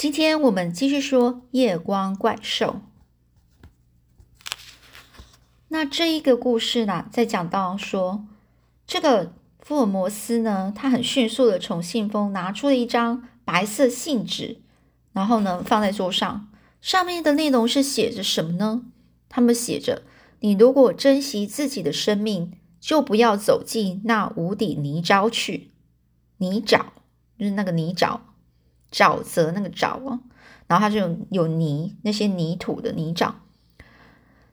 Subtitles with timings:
[0.00, 2.80] 今天我们继续说夜光怪兽。
[5.68, 8.24] 那这一个故事呢，在讲到说，
[8.86, 14.62] 这个福尔摩斯呢，他很迅速的从信封拿出了一张白色信纸，
[15.12, 16.48] 然后呢放在桌上，
[16.80, 18.80] 上面的内容是写着什么呢？
[19.28, 20.04] 他们写着
[20.40, 25.72] ：“你如果珍惜自己的生命，就不要走进那无底泥沼去。
[26.38, 26.86] 泥沼
[27.38, 28.20] 就是那个泥沼，
[28.92, 30.20] 沼泽那个沼哦，
[30.66, 33.32] 然后它就有泥，那些泥土的泥沼。”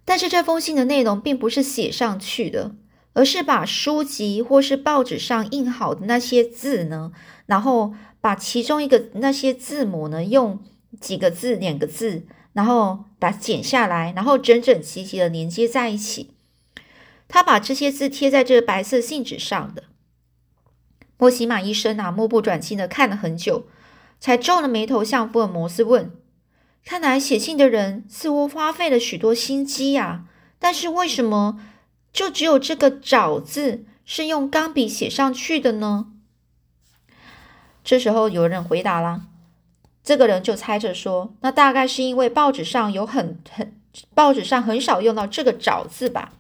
[0.06, 2.76] 但是这封信的内容并不是写上去的，
[3.14, 7.12] 而是把书籍或是报纸上印好的那些字呢，
[7.46, 10.60] 然后把其中一个那些字母呢，用
[11.02, 16.32] 几个字、两个字，然后把它剪下来，然后整整齐齐的连接在一起。
[17.28, 19.84] 他把这些字贴在这个白色信纸上的。
[21.18, 23.68] 莫西玛医生啊，目不转睛的看了很久，
[24.20, 26.12] 才皱了眉头向福尔摩斯问。
[26.86, 30.26] 看来写信的人似乎花费了许多心机呀，
[30.58, 31.60] 但是为什么
[32.14, 36.08] 就只有这个“找”字是用钢笔写上去的呢？
[37.84, 39.24] 这时候有人回答啦，
[40.04, 43.80] 这个人就猜着说：“那大概是因为报纸上有很很
[44.14, 46.34] 报纸上很少用到这个‘找’字吧？”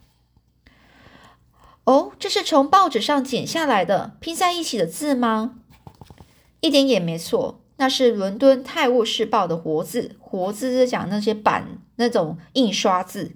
[1.84, 5.56] 哦，这是从报纸上剪下来的拼在一起的字吗？
[6.62, 7.62] 一点也没错。
[7.78, 13.32] 那是伦敦《泰晤士报》的活字，活字是讲那些版那种印刷字。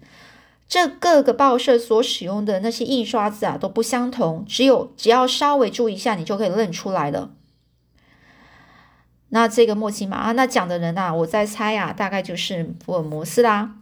[0.68, 7.32] 这各个报社所使用的那些印刷字啊都不相同，只有只要稍微注意一下，你就可以认出来了。
[9.30, 13.76] 那这个莫奇马啊，那讲的人啊，我在猜啊，大概就是福尔摩斯啦。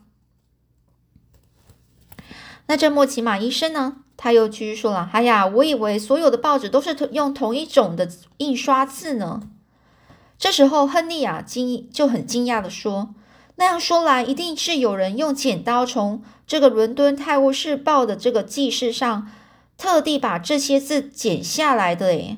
[2.67, 9.41] 那这莫奇马医生呢，他又继续说了：“哎呀，我以为所有的报纸都是用同一种的印刷字呢。”
[10.39, 13.13] 这时候，亨利啊惊就很惊讶的说
[13.57, 19.29] ：“那样说来，一定是有人用剪刀从这个伦敦《泰晤士报》的这个记事上，
[19.77, 22.07] 特地把这些字剪下来的。
[22.07, 22.37] 诶，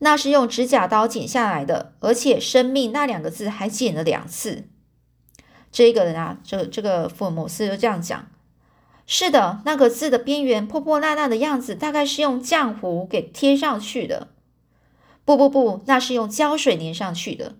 [0.00, 4.64] 那是用指甲刀剪下来的，而且‘生命’那两个字还剪了两次。
[5.70, 8.26] 这个人啊，这这个福尔摩斯就这样讲：
[9.06, 14.26] 是的，那个字的边缘破破烂烂的样子，大概是用浆糊给贴上去的。”
[15.26, 17.56] 不不不，那是用胶水粘上去的。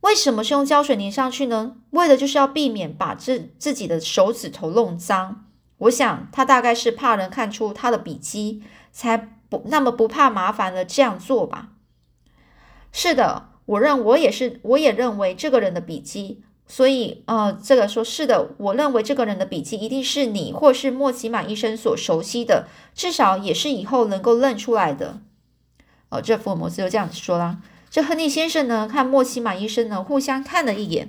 [0.00, 1.76] 为什么是用胶水粘上去呢？
[1.90, 5.44] 为的就是要避免把自自己的手指头弄脏。
[5.78, 11.70] 我想他大概是怕人看出他的笔迹，才不那么不怕麻烦的这样做吧。
[12.92, 16.42] 是的，我认我也是，我也认为这个人的笔迹。
[16.66, 25.18] 所以，呃，这个说是的，我认为这个人的笔迹一定是你或是莫奇满医生所熟悉的，至少也是以后能够认出来的。
[26.10, 27.58] 哦，这福尔摩斯就这样子说啦。
[27.88, 31.08] 这亨利先生呢，看莫西马医生呢，互相看了一眼。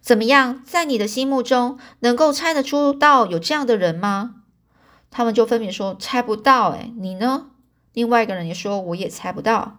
[0.00, 4.36] 怎么样，在你的心目中，能够猜得出到有这样的人吗？
[5.10, 6.70] 他们就分别说猜不到。
[6.70, 7.46] 哎，你呢？
[7.92, 9.78] 另外一个人也说，我也猜不到。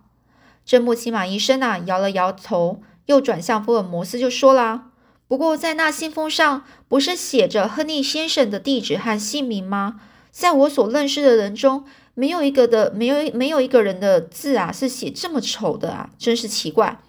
[0.65, 4.89] 这莫西马医生啊，摇了摇头，又转向福尔摩斯就说啦
[5.29, 10.01] ：“不过在那信封上，不是写着亨利先生的地址和姓名吗？
[10.31, 11.85] 在我所认识的人中。”
[12.19, 16.99] 没有一个的，没有没有一个人的字啊，是写这么丑的啊，真是奇怪。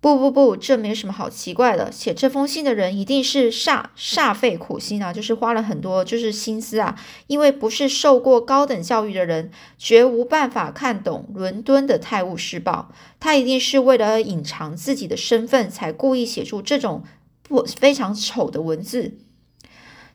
[0.00, 1.90] 不不不，这没什么好奇怪的。
[1.90, 6.96] 写这封信的人一定是煞煞费苦心啊，就是花了很多就是心思啊，
[7.26, 12.92] 因为不是受过高等教育的人，绝无办法看懂伦敦的《泰晤士报》。
[13.18, 17.02] 他一定是为了隐藏自己的身份，才故意写出这种
[17.42, 19.18] 不非常丑的文字。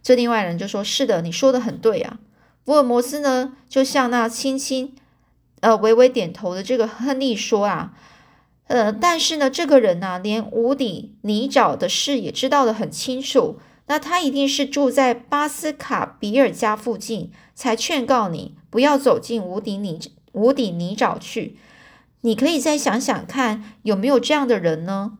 [0.02, 2.20] 这另外人就说：“是的，你说的很对啊。”
[2.66, 4.96] 福尔摩斯呢，就像那轻轻、
[5.60, 7.94] 呃微微点头的这个亨利说啊，
[8.68, 20.00] 呃，但是呢，这个人呢，连无底泥沼的事也知道的很清楚，那他一定是住在巴斯卡比尔家附近，才劝告你不要走进无底泥
[20.32, 21.58] 无底泥沼去。
[22.22, 25.18] 你可以再想想看，有没有这样的人呢？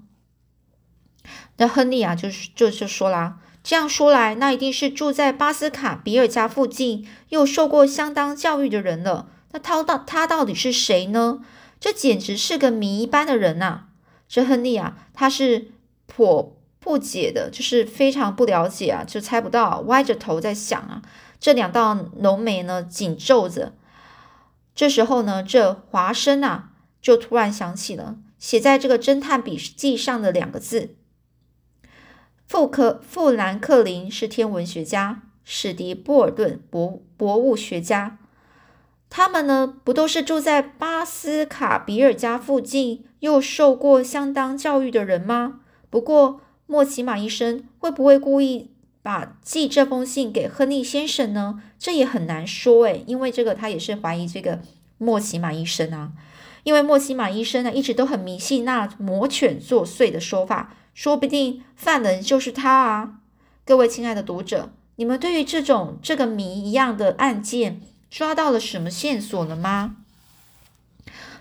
[1.58, 3.40] 那亨利啊，就是就就说啦。
[3.64, 9.30] 这样说来，那一定是住在巴斯卡比尔家附近又受过相当教育的人了。
[9.54, 11.40] 那他到他到底是谁呢？
[11.80, 13.86] 这简直是个谜一般的人呐！
[14.28, 15.72] 这亨利啊，他是
[16.08, 21.02] 颇不解的，就是非常不了解啊，就猜不到，歪着头在想啊。
[21.40, 23.74] 这两道浓眉呢紧皱着。
[24.76, 26.72] 这时候呢，这华生啊，
[27.02, 30.96] 就突然想起了写在这个侦探笔记上的两个字。
[32.48, 38.20] 富克富兰克林是天文学家，史迪波尔顿博博物学家。
[39.10, 45.62] 他们呢，不都是住在巴斯卡比尔家附近，又受过相当教育的人吗？
[45.90, 51.62] 不过莫奇马医生会不会故意把寄这封信给亨利先生呢？
[51.78, 54.62] 这也很难说诶，因为这个他也是怀疑这个
[54.98, 56.14] 莫奇马医生啊。
[56.64, 63.16] 因为莫奇马医生呢，一直都很迷信那魔犬作祟的说法，说不定犯人就是他啊。
[63.66, 67.82] 各位亲爱的读者，你们对于这种这个谜一样的案件？
[68.10, 69.96] 抓到了什么线索了吗？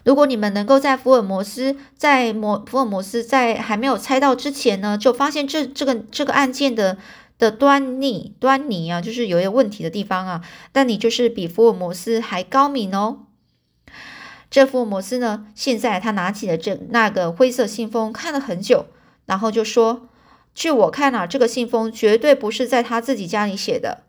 [0.04, 6.96] 如果你们能够在福尔摩斯在摩福尔摩斯在还没有猜到之前呢，就发现这这个这个案件的
[7.38, 13.26] 的端倪端倪啊，就是有一些问题的地方啊，那你就是比福尔摩斯还高明哦。
[14.50, 18.86] 这福尔摩斯呢，现在他拿起了这那个灰色信封，看了很久，
[19.32, 20.10] 然后就说
[20.54, 24.02] ：“据我看啊，这个信封绝对不是在他自己家里写的。”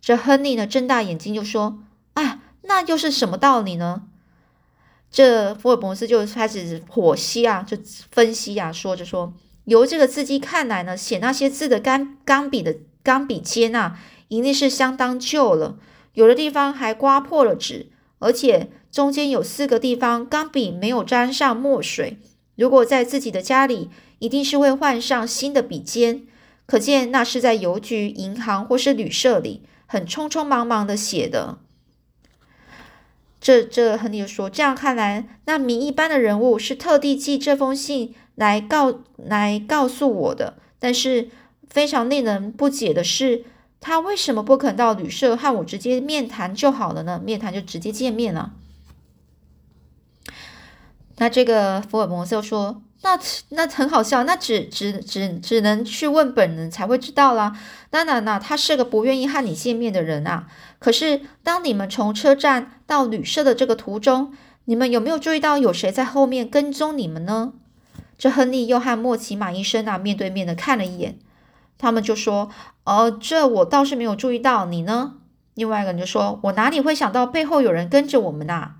[0.00, 1.80] 这亨利呢，睁大眼睛就说。
[2.14, 4.02] 啊，那又是什么道理呢？
[5.10, 7.76] 这福尔摩斯就开始剖析啊，就
[8.12, 9.34] 分析啊，说着说，
[9.64, 13.98] 由这个字迹看来呢，写那些字的钢钢笔的钢笔尖啊，
[14.28, 15.76] 一定是相当旧了，
[16.14, 17.90] 有的地方还刮破了纸，
[18.20, 22.18] 而且中间有四个地方钢笔没有沾上墨水。
[22.56, 26.26] 如果在自己的家里，一定是会换上新的笔尖，
[26.66, 31.58] 可见那是在邮局、银行或是旅社里很匆匆忙忙的写的。
[33.40, 40.58] 这这亨利说：“这样看来，那名一般的人物是特地寄这封信来告来告诉我的。
[40.80, 41.28] 但是
[41.68, 43.44] 非常令人不解的是，
[43.80, 47.22] 他为什么不肯到旅社和我直接面谈就好了呢？
[47.24, 48.54] 面谈就直接见面了。”
[51.18, 52.82] 那这个福尔摩斯说。
[53.02, 53.18] 那
[53.50, 57.56] 那很好笑，那只只只只能去问本人才会知道啦。
[57.90, 60.48] 当然啦，他是个不愿意和你见面的人啊。
[60.80, 64.34] 可是当你们从车站到旅社的这个途中，
[64.64, 67.52] 你们有没有注意到有谁在后面跟踪你们呢？
[68.18, 71.20] 这亨利又和莫奇马医生啊面对面的看了一眼，
[71.78, 72.50] 他们就说
[72.84, 75.14] ：“哦，这我倒是没有注意到，你呢？”
[75.54, 78.72] 另外一个人就说：“我哪里会想到背后有人跟着我们呐？”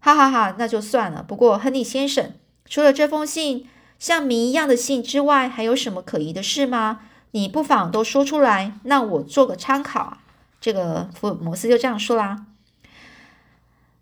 [0.00, 1.22] 哈哈哈，那就算了。
[1.22, 2.32] 不过亨利先生。
[2.68, 3.68] 除了这封信
[3.98, 7.00] 像谜一样的信之外，还有什么可疑的事吗？
[7.32, 10.18] 你不妨都说出来，让我做个参考啊！
[10.60, 12.46] 这个福尔摩斯就这样说啦。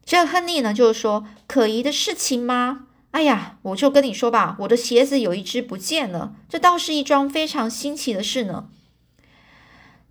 [0.04, 2.86] 这亨利呢，就是说可疑的事情吗？
[3.12, 8.68] 哎呀，我就跟你说吧，我的鞋子有一只不见了，这倒是一桩非常新奇的事呢。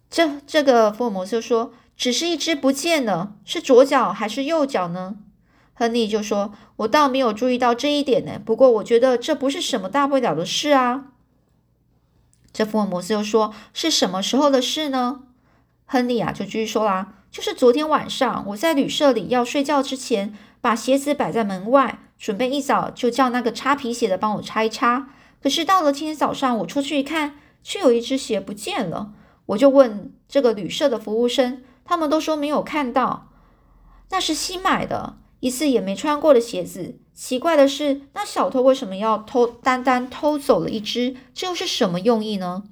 [0.10, 5.16] 这这个福尔摩斯就说，只是一只不见了，是左脚还是右脚呢？
[5.74, 11.06] 亨利就说：“我倒没有注意到这一点呢，不过我觉得这不是什么大不了的事啊。”
[12.54, 15.24] 这福尔摩斯又说：“是什么时候的事呢？”
[15.88, 25.10] 亨利啊，就继续说啦：“就是昨天晚上，我在旅社里要睡觉之前，把鞋子摆在门外，准备一早就叫那个擦皮鞋的帮我擦一擦。
[25.42, 29.14] 可是到了今天早上，我出去一看，却有一只鞋不见了。
[29.48, 33.30] 我就问这个旅社的服务生，他们都说没有看到，
[34.12, 41.16] 那是新买的。”一次也没穿过的鞋子，奇怪的是，那小偷为什么要偷单单偷走了一只？
[41.34, 42.64] 这又是什么用意呢？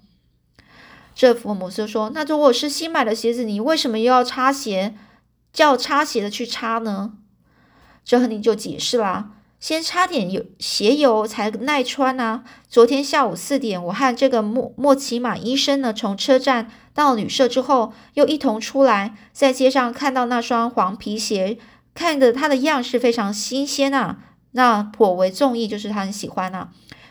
[1.16, 4.94] 这福尔摩斯说：“那如果是新买的鞋子，你为什么又要擦鞋，
[5.52, 7.14] 叫擦鞋的去擦呢？”
[8.06, 12.44] 这亨利就解释啦：“先擦点油鞋油才耐穿啊。
[12.70, 21.58] 昨天下午四点，我和这个莫莫奇马医生呢，从车站到旅社之后，又一同出来，在街上看到那双黄皮鞋。”
[22.00, 24.20] 看着它的样式非常新鲜啊，
[24.52, 26.70] 那颇为中意，就是他很喜欢呐。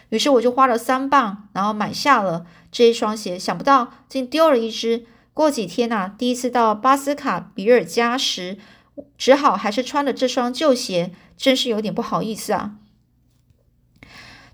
[0.09, 3.39] 于是我就花了三磅，然后买下了这一双鞋。
[3.39, 5.05] 想不到竟丢了一只。
[5.35, 8.57] 过几天呐，第一次到巴斯卡比尔家时，
[9.19, 12.77] 只好还是穿了这双旧鞋，真是有点不好意思啊。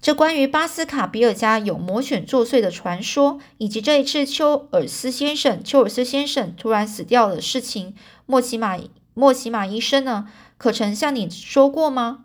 [0.02, 7.94] 这关于巴斯卡比尔家有魔犬作祟的传说，以及这一次丘尔斯先生丘尔斯先生突然死掉的事情，
[8.26, 8.76] 莫奇马。
[9.14, 10.28] 莫奇马医生呢？
[10.58, 12.24] 可曾向你说过吗？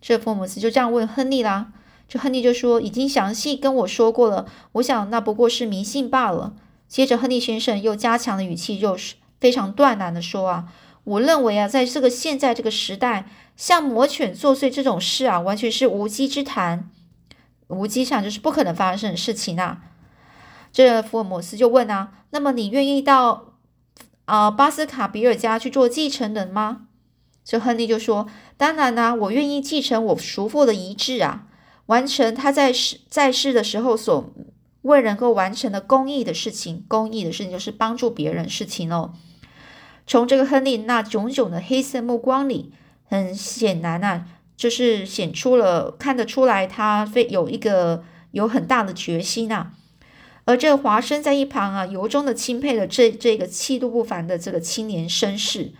[0.00, 1.72] 这福尔摩斯就这样问亨利啦。
[2.08, 4.46] 这亨利就说：“已经详细跟我说过了。
[4.72, 6.54] 我想那不过是迷信罢了。”
[6.88, 10.72] 接着，亨利先生又加强了语气，又是非常断然的说：“啊，
[11.04, 16.88] 我认为啊，在这个现在这个时代，像魔犬作祟这种事啊，完全是无稽之谈，
[17.66, 19.82] 无稽上就是不可能发生的事情啊。”
[20.72, 23.44] 这福尔摩斯就问啊：“那么你愿意到？”
[24.28, 26.82] 啊，巴斯卡比尔家去做继承人吗？
[27.42, 28.26] 这亨利就说
[28.58, 31.46] ：“当然啦，我愿意继承我叔父的遗志啊，
[31.86, 34.30] 完成他在世在世的时候所
[34.82, 36.84] 未能够完成的公益的事情。
[36.88, 39.14] 公益的事情就是帮助别人事情哦。”
[40.06, 42.70] 从这个亨利那炯炯的黑色目光里，
[43.06, 49.72] 很显然啊，就是显出了看得出来，他非有一个有很大的决心啊。
[50.48, 55.72] 而这华生在一旁啊，由衷的钦佩了这这个气度不凡的这个青年绅士，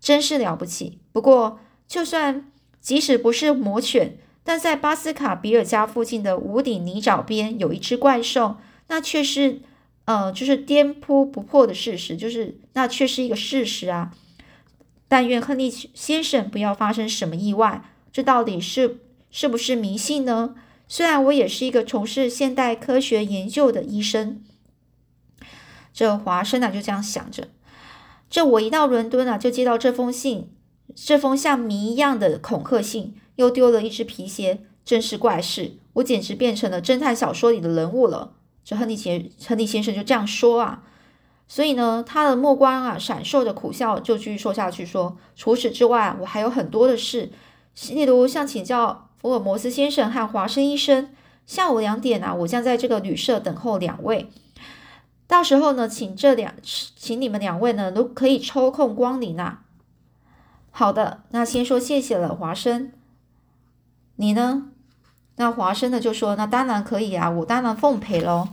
[0.00, 0.98] 真是了不起。
[1.12, 2.50] 不过，就算
[2.80, 8.56] 即使不是魔犬，但在巴斯卡比尔家附近的无顶泥沼边有一只怪兽，
[8.88, 9.60] 那却是。
[10.06, 14.12] 呃，就是颠扑不破的事实，就是那却是一个事实啊！
[15.08, 17.82] 但愿亨利先生不要发生什么意外。
[18.12, 18.98] 这到底是
[19.30, 20.56] 是不是迷信呢？
[20.86, 24.42] 虽然我也是一个从事现代科学研究的医生，
[25.92, 27.48] 这华生啊就这样想着。
[28.28, 30.50] 这我一到伦敦啊，就接到这封信，
[30.94, 35.78] 这封像谜一样的恐吓信，又丢了一只皮鞋，真是怪事！
[35.94, 38.32] 我简直变成了侦探小说里的人物了。
[38.64, 40.82] 这亨利先亨利先生就这样说啊，
[41.46, 47.30] 所以呢，他的目光啊闪烁着苦笑，就继续说下去说：除此之外，我还有很多的事，
[47.90, 51.08] 例如像请教福尔摩斯先生和华生医生。
[51.46, 54.28] 下午两点啊，我将在这个旅社等候两位，
[55.26, 59.62] 到时候呢，请这两请你们两位呢都可以抽空光临啊。
[60.70, 62.92] 好的，那先说谢谢了，华生。
[64.16, 64.64] 你呢？
[65.36, 68.48] 那华生呢就说：“那当然可以啊，我当然奉陪喽。”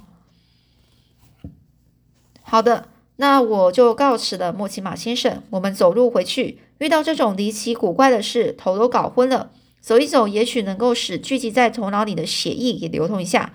[2.44, 2.88] 好的，
[3.18, 5.44] 那我就告辞了，莫奇马先生。
[5.50, 9.52] 我们走路回去，遇到这种离奇古怪的事，头都搞昏了。
[9.82, 13.52] 走一走，也许能够使聚集在头脑里的血液也流通一下。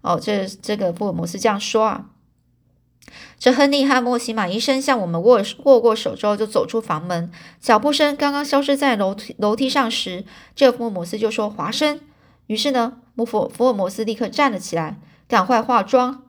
[0.00, 2.06] 哦，这这个福尔摩斯这样说啊。
[3.38, 7.30] 这亨利和莫奇马医生向我们握握过手之后，就走出房门。
[7.60, 10.24] 脚步声刚刚消失在楼梯楼梯上时，
[10.54, 12.00] 这福尔摩斯就说：“华生。”
[12.46, 16.22] 于是呢，福福尔摩斯立刻站了起来，赶快化妆。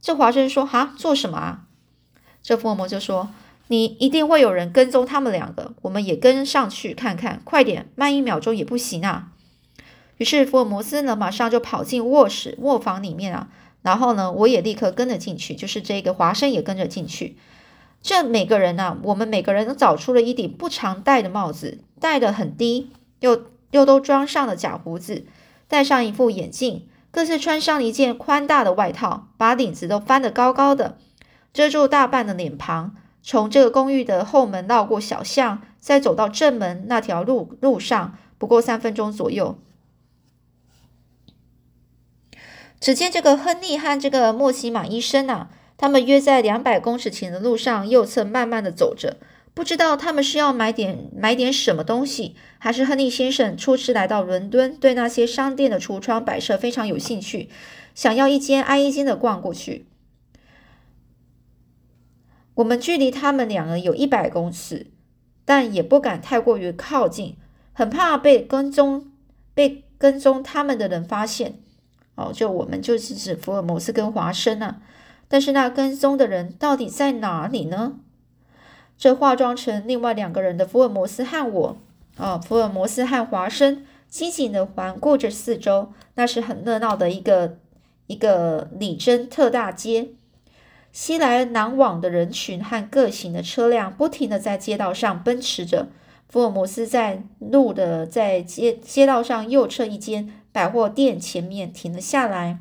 [0.00, 1.62] 这华生说：“哈，做什么啊？”
[2.42, 3.30] 这福尔摩斯就说
[3.70, 9.28] ：“你一定会有人跟踪他们两个，我们也跟上去看看，快点，慢一秒钟也不行啊。”
[10.18, 13.48] 于是福尔摩斯呢，马上就跑进卧室卧房里面啊，
[13.82, 17.36] 然后呢，我也立刻跟了进去，就是这个华生也跟着进去。
[18.02, 25.26] 这每个人呢，我们每个人都找出了一顶不常戴的帽子，戴得很低，又又都装上了假胡子。
[25.68, 30.98] 戴上一副眼镜，各自穿上一件宽大的外套，把领子都翻得高高的，
[31.52, 32.96] 遮住大半的脸庞。
[33.22, 39.58] 从这个公寓的后门绕过小巷，再走到正门那条路路上，不过三分钟左右。
[42.80, 49.18] 只见这个亨利和这个莫奇马医生啊，他们约在两百公尺前的路上右侧慢慢的走着。
[49.52, 57.50] 不知道他们是要买点买点什么东西，还是亨利先生初次来到伦敦，对那些商店的橱窗摆设非常有兴趣，
[57.94, 59.89] 想要一间挨一间的逛过去。
[62.54, 64.88] 我们距离他们两个有一百公尺，
[65.44, 67.36] 但也不敢太过于靠近，
[67.72, 69.10] 很怕被跟踪
[69.54, 71.54] 被跟踪他们的人发现。
[72.16, 74.82] 哦，就我们就是指福尔摩斯跟华生啊，
[75.26, 77.94] 但是那跟踪的人到底在哪里呢？
[78.98, 81.78] 这化妆成另外两个人的福尔摩斯和我，
[82.18, 85.92] 啊，福尔摩斯和华生，机警的环顾着四周。
[86.16, 87.56] 那是很热闹的一个
[88.06, 90.10] 一个里珍特大街，
[90.92, 95.88] 熙来攘往的人群和各型的车辆不停的在街道上奔驰着。
[96.28, 102.60] 福尔摩斯在路的在街街道上右侧一间百货店前面停了下来，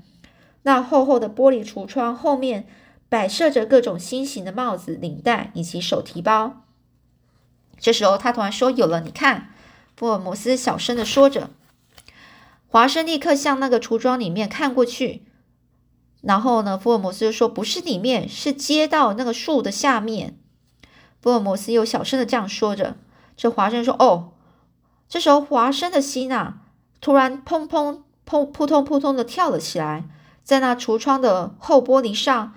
[0.63, 2.67] 那厚厚的玻璃橱窗后面。
[3.11, 6.61] 摆设着各种新型的帽子、领带以及手提包。
[7.79, 9.49] 这时候，他突然说：“有了，你看！”
[9.97, 11.49] 福尔摩斯小声的说着。
[12.67, 15.23] 华生立刻向那个橱窗里面看过去。
[16.21, 20.37] 然后呢，福尔摩斯就说：“不是里面，是街道那个树的下面。”
[21.21, 22.95] 福尔摩斯又小声的这样说着。
[23.37, 24.31] 这华生说：“哦。”
[25.07, 26.61] 这时候，华生的心啊，
[27.01, 30.05] 突然砰砰砰扑通扑通的跳了起来，
[30.43, 32.53] 在那橱窗的后玻璃上。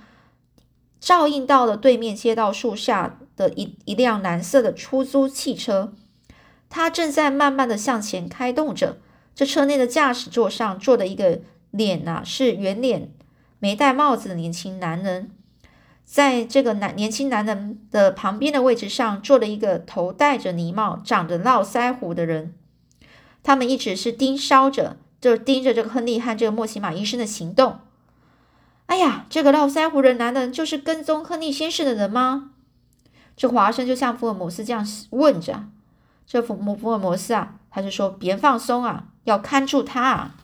[1.00, 5.92] 照映到了对面街道树下的一一辆蓝色的出租汽车，
[6.71, 8.99] 它正在慢慢的向前开动着。
[9.35, 11.40] 这车内的驾驶座上坐的一个
[11.73, 13.12] 脸呐是圆脸、
[13.62, 15.31] 没戴帽子的年轻男人，
[16.04, 22.54] 在这个男年轻男人的旁边的位置上坐了一个头戴着呢帽、长着络腮胡的人。
[23.45, 27.78] 他们一直是盯梢着，就盯着这个亨利和这个莫奇马医生的行动。
[28.87, 32.50] 哎呀，这个络腮胡的男人就是跟踪亨利先生的人吗？
[33.37, 35.66] 这华生就像福尔摩斯这样问着。
[36.26, 40.35] 这福摩福尔摩斯啊，他就说：“别放松啊，要看住他啊。”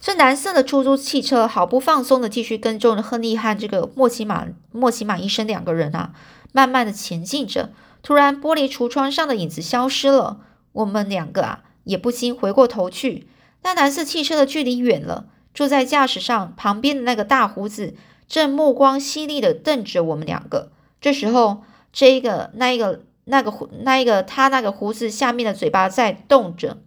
[0.00, 6.12] 这蓝色的出租汽车毫不放松的继续跟踪着亨利和这个莫奇马莫奇马医生两个人啊。
[6.52, 7.70] 慢慢的前进着。
[8.02, 10.40] 突然，玻璃橱窗上的影子消失了，
[10.72, 13.28] 我们两个啊也不禁回过头去。
[13.62, 17.94] 那蓝色汽车的距离远了，坐在驾驶上旁边的那个大胡子
[18.26, 20.70] 正目光犀利的瞪着我们两个。
[21.00, 21.62] 这时候，
[21.92, 23.52] 这一个、那一个、那个、
[23.82, 26.78] 那一个他那个胡子下面的嘴巴在动着，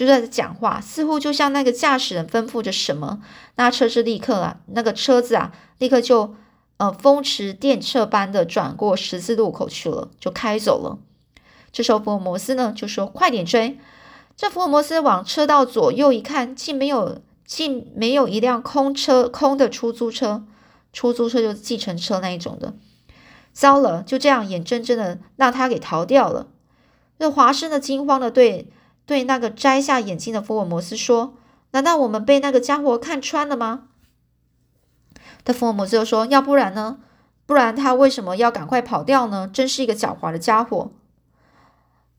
[0.00, 3.20] 就在讲话，似乎就像那个驾驶人吩咐着什么。
[3.56, 6.34] 那车子立刻啊，那个车子啊，立刻就。
[6.80, 10.98] 呃，风驰电掣般的转过十字路口去了，就开走了。
[11.70, 13.78] 这时候福尔摩斯呢就说：“快点追！”
[14.34, 20.42] 这福尔摩斯往车道左右一看，竟没有，竟没有一辆空车，空的出租车，
[20.90, 22.72] 出租车就是计程车那一种的。
[23.52, 26.46] 糟了，就这样眼睁睁的让他给逃掉了。
[27.18, 28.70] 那华生的惊慌的对
[29.06, 31.34] 对那个摘下眼镜的福尔摩斯说
[31.72, 33.88] ：“难道我们被那个家伙看穿了吗？”
[35.44, 37.00] 的福尔摩斯就说：“要不然呢？
[37.46, 39.48] 不然他为什么要赶快跑掉呢？
[39.52, 40.92] 真是一个狡猾的家伙。”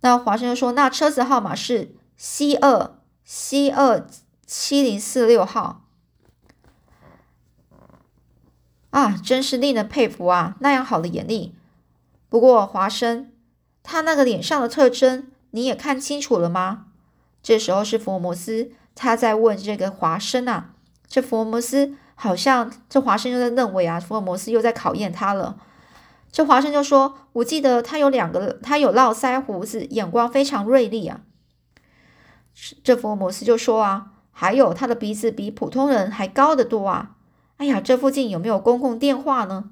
[0.01, 4.05] 那华生就说：“那车子号码是 C 二 C 二
[4.45, 5.85] 七零四六号
[8.89, 10.57] 啊，真是令人佩服啊！
[10.59, 11.55] 那样好的眼力。
[12.27, 13.31] 不过华生，
[13.83, 16.87] 他那个脸上的特征你也看清楚了吗？”
[17.43, 20.71] 这时候是福尔摩斯他在问这个华生啊，
[21.07, 21.95] 这福尔摩斯。
[22.13, 25.57] 好像这华生又在认为啊，福尔摩斯又在考验他了。
[26.31, 31.21] 这华生就说：“我记得他有两个，他有络腮胡子，眼光非常锐利啊。”
[32.83, 37.15] 这福尔摩斯就说：“啊，还有他的鼻子比普通人还高得多啊！
[37.57, 39.71] 哎呀，这附近有没有公共电话呢？”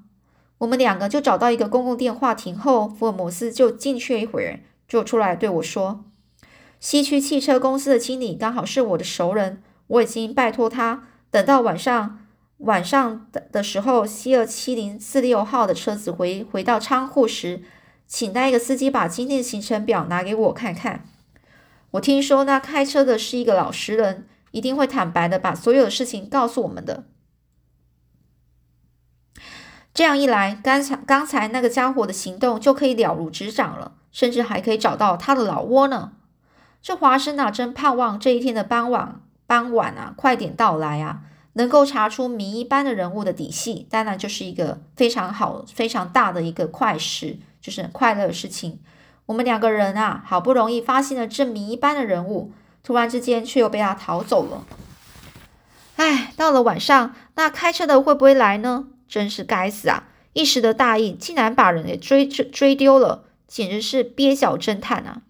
[0.57, 4.59] 我们两个就找到一个公共电话亭后，福尔摩斯就进去一会儿，
[4.89, 6.03] 就出来对我说
[6.81, 12.19] ：“西区汽车公司的经理刚好是我的熟人，我已经拜托他，等到晚上。”
[12.59, 17.61] 晚上的的时候，C 二七零四六号的车子回回到仓库时，
[18.05, 21.05] 请那个司机把今天的行程表拿给我看看。
[21.91, 27.05] 我听说那开车的是一个老实人，一定会坦白的把所有的事情告诉我们的。
[29.99, 36.13] 这样一来，刚才刚才那个家伙的行动就可以了如指掌了，甚至还可以找到他的老窝呢。
[36.81, 41.19] 这华生啊，真盼望这一天的傍晚傍晚啊，快点到来啊！
[41.51, 48.79] 能够查出谜一般的人物的底细，当然就是一个非常好、非常大的一个快事，就是快乐的事情。
[49.25, 54.63] 我们两个人啊，好不容易发现了这谜一般的人物，突然之间却又被他逃走了。
[55.97, 58.85] 哎，到了晚上，那开车的会不会来呢？
[59.09, 60.07] 真是该死啊！
[60.33, 65.23] 一时的大意，竟然把人给追追追丢了，简直是蹩脚侦探啊！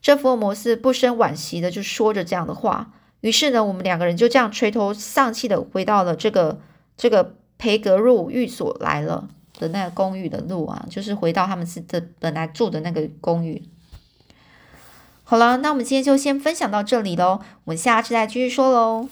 [0.00, 2.92] 这福尔摩斯不生惋惜的就说着这样的话。
[3.20, 6.60] 于是呢，我们两个人就这样垂头丧气的回到了这个
[6.96, 9.28] 这个培格路寓所来了
[9.58, 13.62] 的那个公寓的路啊，就是回到他们是的本来住的那个公寓。
[15.24, 19.08] 好了，那我们今天就先分享到这里喽，我们下次再继续说喽。